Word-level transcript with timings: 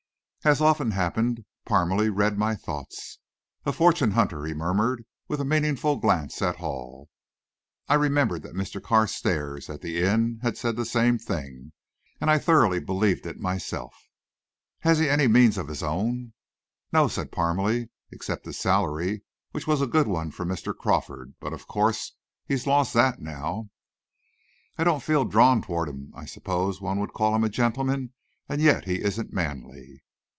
As 0.43 0.59
often 0.59 0.89
happened, 0.89 1.45
Parmalee 1.67 2.09
read 2.09 2.35
my 2.35 2.55
thoughts. 2.55 3.19
"A 3.63 3.71
fortune 3.71 4.09
hunter," 4.17 4.43
he 4.43 4.55
murmured, 4.55 5.05
with 5.27 5.39
a 5.39 5.45
meaning 5.45 5.75
glance 5.75 6.41
at 6.41 6.55
Hall. 6.55 7.09
I 7.87 7.93
remembered 7.93 8.41
that 8.41 8.55
Mr. 8.55 8.81
Carstairs, 8.81 9.69
at 9.69 9.81
the 9.81 10.01
inn 10.01 10.39
had 10.41 10.57
said 10.57 10.77
the 10.77 10.85
same 10.85 11.19
thing, 11.19 11.73
and 12.19 12.31
I 12.31 12.39
thoroughly 12.39 12.79
believed 12.79 13.27
it 13.27 13.39
myself. 13.39 13.93
"Has 14.79 14.97
he 14.97 15.07
any 15.07 15.27
means 15.27 15.59
of 15.59 15.67
his 15.67 15.83
own?" 15.83 16.33
"No," 16.91 17.07
said 17.07 17.31
Parmalee, 17.31 17.89
"except 18.11 18.47
his 18.47 18.57
salary, 18.57 19.21
which 19.51 19.67
was 19.67 19.79
a 19.79 19.85
good 19.85 20.07
one 20.07 20.31
from 20.31 20.47
Mr. 20.49 20.75
Crawford, 20.75 21.35
but 21.39 21.53
of 21.53 21.67
course 21.67 22.13
he's 22.47 22.65
lost 22.65 22.95
that 22.95 23.21
now." 23.21 23.69
"I 24.75 24.83
don't 24.85 25.03
feel 25.03 25.23
drawn 25.25 25.61
toward 25.61 25.87
him. 25.87 26.11
I 26.15 26.25
suppose 26.25 26.81
one 26.81 26.99
would 26.99 27.13
call 27.13 27.35
him 27.35 27.43
a 27.43 27.47
gentleman 27.49 28.13
and 28.49 28.59
yet 28.59 28.85
he 28.85 29.03
isn't 29.03 29.31
manly." 29.31 30.01